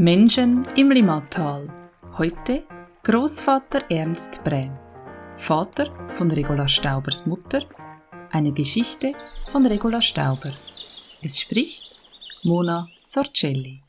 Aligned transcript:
Menschen 0.00 0.64
im 0.76 0.92
Limmatal. 0.92 1.68
Heute 2.16 2.62
Großvater 3.02 3.90
Ernst 3.90 4.44
Bräm, 4.44 4.70
Vater 5.36 5.92
von 6.14 6.30
Regula 6.30 6.68
Staubers 6.68 7.26
Mutter, 7.26 7.68
eine 8.30 8.52
Geschichte 8.52 9.12
von 9.48 9.66
Regula 9.66 10.00
Stauber. 10.00 10.52
Es 11.20 11.40
spricht 11.40 11.96
Mona 12.44 12.86
Sorcelli. 13.02 13.82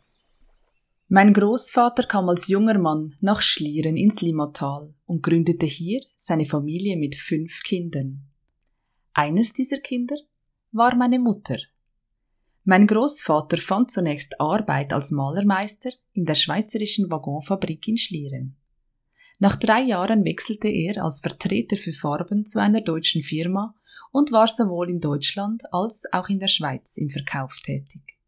Mein 1.09 1.32
Großvater 1.32 2.02
kam 2.02 2.28
als 2.28 2.48
junger 2.48 2.80
Mann 2.80 3.16
nach 3.21 3.44
Schlieren 3.44 3.96
ins 3.96 4.20
Limmatal 4.20 4.96
und 5.05 5.21
gründete 5.21 5.68
hier 5.68 6.02
seine 6.18 6.48
Familie 6.48 6.98
mit 6.98 7.18
fünf 7.18 7.62
Kindern. 7.62 8.23
Eines 9.14 9.54
dieser 9.54 9.78
Kinder 9.78 10.16
war 10.71 10.96
meine 10.96 11.20
Mutter. 11.20 11.60
Mein 12.70 12.86
Großvater 12.86 13.58
fand 13.58 13.90
zunächst 13.90 14.40
Arbeit 14.40 14.94
als 14.94 15.10
Malermeister 15.10 15.90
in 16.14 16.26
der 16.26 16.36
schweizerischen 16.36 17.10
Waggonfabrik 17.10 17.88
in 17.88 17.98
Schlieren. 17.98 18.58
Nach 19.40 19.55
drei 19.55 19.82
Jahren 19.82 20.23
wechselte 20.23 20.68
er 20.68 21.04
als 21.04 21.20
Vertreter 21.20 21.77
für 21.77 21.94
Farben 21.94 22.46
zu 22.46 22.62
einer 22.62 22.82
deutschen 22.82 23.24
Firma 23.24 23.74
und 24.12 24.32
war 24.32 24.48
sowohl 24.48 24.91
in 24.91 25.02
Deutschland 25.02 25.63
als 25.72 26.04
auch 26.12 26.30
in 26.30 26.38
der 26.38 26.48
Schweiz 26.48 26.96
im 26.96 27.10
Verkauf 27.10 27.58
tätig. 27.63 28.20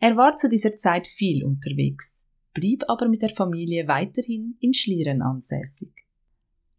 Er 0.00 0.16
war 0.16 0.38
zu 0.38 0.48
dieser 0.48 0.74
Zeit 0.74 1.06
viel 1.06 1.44
unterwegs, 1.44 2.16
blieb 2.54 2.84
aber 2.88 3.08
mit 3.08 3.20
der 3.20 3.28
Familie 3.28 3.86
weiterhin 3.88 4.56
in 4.60 4.72
Schlieren 4.72 5.20
ansässig. 5.20 5.92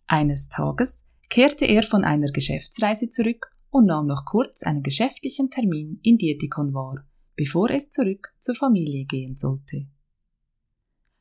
Eines 0.08 0.50
Tages 0.50 1.00
kehrte 1.30 1.66
er 1.66 1.84
von 1.84 2.04
einer 2.04 2.32
Geschäftsreise 2.32 3.08
zurück 3.12 3.55
und 3.76 3.88
nahm 3.88 4.08
noch 4.08 4.24
kurz 4.24 4.64
einen 4.64 4.84
geschäftlichen 4.84 5.50
Termin 5.50 6.00
in 6.02 6.18
Dietikon 6.18 6.74
wahr, 6.74 7.04
bevor 7.36 7.70
es 7.70 7.90
zurück 7.90 8.34
zur 8.40 8.56
Familie 8.56 9.04
gehen 9.04 9.36
sollte. 9.36 9.86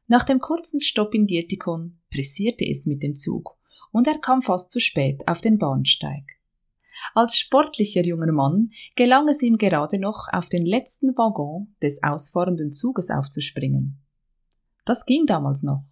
Nach 0.06 0.22
dem 0.22 0.38
kurzen 0.38 0.80
Stopp 0.80 1.14
in 1.14 1.26
Dietikon 1.26 1.98
pressierte 2.12 2.64
es 2.64 2.86
mit 2.86 3.02
dem 3.02 3.16
Zug 3.16 3.58
und 3.90 4.06
er 4.06 4.20
kam 4.20 4.40
fast 4.40 4.70
zu 4.70 4.78
spät 4.78 5.26
auf 5.26 5.40
den 5.40 5.58
Bahnsteig. 5.58 6.22
Als 7.12 7.36
sportlicher 7.36 8.04
junger 8.04 8.30
Mann 8.30 8.70
gelang 8.94 9.26
es 9.26 9.42
ihm 9.42 9.58
gerade 9.58 9.98
noch, 9.98 10.28
auf 10.30 10.48
den 10.48 10.64
letzten 10.64 11.08
Waggon 11.16 11.74
des 11.82 12.04
ausfahrenden 12.04 12.70
Zuges 12.70 13.10
aufzuspringen. 13.10 13.98
Das 14.84 15.06
ging 15.06 15.26
damals 15.26 15.64
noch. 15.64 15.82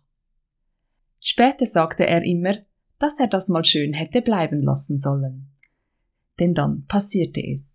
Später 1.18 1.66
sagte 1.66 2.06
er 2.06 2.22
immer, 2.22 2.58
dass 3.00 3.18
er 3.18 3.26
das 3.26 3.48
mal 3.48 3.64
schön 3.64 3.94
hätte 3.94 4.22
bleiben 4.22 4.62
lassen 4.62 4.96
sollen. 4.96 5.51
Denn 6.42 6.54
dann 6.54 6.86
passierte 6.86 7.40
es. 7.40 7.72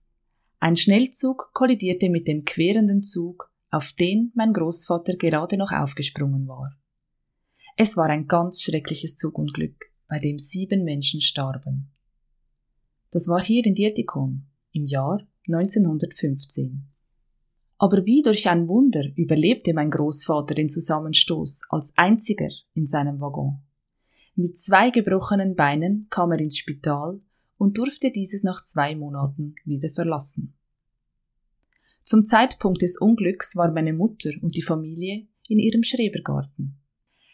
Ein 0.59 0.75
Schnellzug 0.75 1.51
kollidierte 1.53 2.09
mit 2.09 2.27
dem 2.27 2.43
querenden 2.43 3.01
Zug, 3.01 3.49
auf 3.71 3.93
den 3.93 4.33
mein 4.35 4.51
Großvater 4.51 5.15
gerade 5.15 5.55
noch 5.55 5.71
aufgesprungen 5.71 6.49
war. 6.49 6.75
Es 7.77 7.95
war 7.95 8.07
ein 8.07 8.27
ganz 8.27 8.61
schreckliches 8.61 9.15
Zugunglück, 9.15 9.85
bei 10.09 10.19
dem 10.19 10.37
sieben 10.37 10.83
Menschen 10.83 11.21
starben. 11.21 11.93
Das 13.11 13.29
war 13.29 13.41
hier 13.41 13.65
in 13.65 13.73
Dietikon 13.73 14.47
im 14.73 14.85
Jahr 14.85 15.25
1915. 15.47 16.89
Aber 17.77 18.05
wie 18.05 18.21
durch 18.21 18.49
ein 18.49 18.67
Wunder 18.67 19.05
überlebte 19.15 19.73
mein 19.73 19.91
Großvater 19.91 20.55
den 20.55 20.67
Zusammenstoß 20.67 21.61
als 21.69 21.93
einziger 21.95 22.49
in 22.73 22.85
seinem 22.85 23.21
Waggon. 23.21 23.59
Mit 24.35 24.57
zwei 24.57 24.89
gebrochenen 24.89 25.55
Beinen 25.55 26.07
kam 26.09 26.33
er 26.33 26.39
ins 26.41 26.57
Spital 26.57 27.21
und 27.57 27.77
durfte 27.77 28.11
dieses 28.11 28.43
nach 28.43 28.63
zwei 28.63 28.95
Monaten 28.95 29.55
wieder 29.65 29.89
verlassen. 29.89 30.53
Zum 32.03 32.23
Zeitpunkt 32.23 32.81
des 32.81 32.97
Unglücks 32.97 33.55
war 33.55 33.71
meine 33.71 33.93
Mutter 33.93 34.29
und 34.41 34.55
die 34.55 34.61
Familie 34.61 35.27
in 35.47 35.59
ihrem 35.59 35.83
Schrebergarten. 35.83 36.79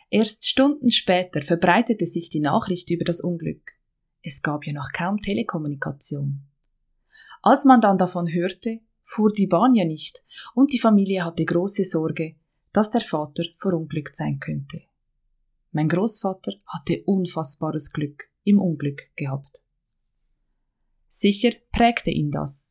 Erst 0.09 0.47
Stunden 0.47 0.91
später 0.91 1.41
verbreitete 1.41 2.07
sich 2.07 2.29
die 2.29 2.39
Nachricht 2.39 2.89
über 2.89 3.03
das 3.03 3.21
Unglück. 3.21 3.73
Es 4.21 4.41
gab 4.41 4.65
ja 4.65 4.73
noch 4.73 4.91
kaum 4.93 5.19
Telekommunikation. 5.19 6.43
Als 7.41 7.65
man 7.65 7.81
dann 7.81 7.97
davon 7.97 8.31
hörte, 8.31 8.79
fuhr 9.03 9.31
die 9.31 9.47
Bahn 9.47 9.75
ja 9.75 9.85
nicht 9.85 10.23
und 10.55 10.71
die 10.71 10.79
Familie 10.79 11.25
hatte 11.25 11.45
große 11.45 11.83
Sorge, 11.83 12.35
dass 12.71 12.89
der 12.89 13.01
Vater 13.01 13.43
verunglückt 13.57 14.15
sein 14.15 14.39
könnte. 14.39 14.81
Mein 15.71 15.89
Großvater 15.89 16.53
hatte 16.67 17.03
unfassbares 17.05 17.91
Glück 17.91 18.29
im 18.43 18.59
Unglück 18.59 19.01
gehabt. 19.15 19.62
Sicher 21.23 21.51
prägte 21.71 22.11
ihn 22.11 22.31
das. 22.31 22.67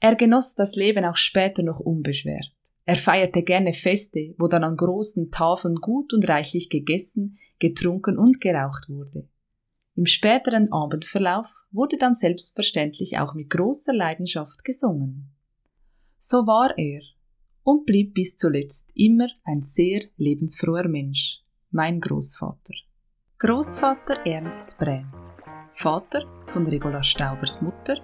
Er 0.00 0.16
genoss 0.16 0.56
das 0.56 0.74
Leben 0.74 1.04
auch 1.04 1.14
später 1.14 1.62
noch 1.62 1.78
unbeschwert. 1.78 2.50
Er 2.86 2.96
feierte 2.96 3.44
gerne 3.44 3.72
Feste, 3.72 4.34
wo 4.36 4.48
dann 4.48 4.64
an 4.64 4.76
großen 4.76 5.30
Tafeln 5.30 5.76
gut 5.76 6.12
und 6.12 6.28
reichlich 6.28 6.70
gegessen, 6.70 7.38
getrunken 7.60 8.18
und 8.18 8.40
geraucht 8.40 8.88
wurde. 8.88 9.28
Im 9.94 10.06
späteren 10.06 10.72
Abendverlauf 10.72 11.54
wurde 11.70 11.96
dann 11.96 12.14
selbstverständlich 12.14 13.16
auch 13.18 13.32
mit 13.34 13.48
großer 13.50 13.92
Leidenschaft 13.92 14.64
gesungen. 14.64 15.30
So 16.18 16.48
war 16.48 16.76
er 16.76 17.00
und 17.62 17.86
blieb 17.86 18.14
bis 18.14 18.34
zuletzt 18.36 18.90
immer 18.96 19.28
ein 19.44 19.62
sehr 19.62 20.02
lebensfroher 20.16 20.88
Mensch, 20.88 21.42
mein 21.70 22.00
Großvater. 22.00 22.74
Großvater 23.38 24.26
Ernst 24.26 24.66
Bräm, 24.78 25.12
Vater 25.76 26.43
von 26.54 26.66
Regula 26.68 27.02
Staubers 27.02 27.60
Mutter, 27.60 27.96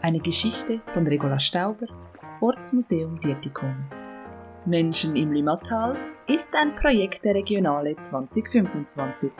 eine 0.00 0.20
Geschichte 0.20 0.80
von 0.92 1.06
Regula 1.08 1.40
Stauber, 1.40 1.86
Ortsmuseum 2.40 3.18
Dietikon. 3.18 3.84
Menschen 4.64 5.16
im 5.16 5.32
Limmatal 5.32 5.96
ist 6.28 6.54
ein 6.54 6.76
Projekt 6.76 7.24
der 7.24 7.34
Regionale 7.34 7.96
2025. 7.96 9.32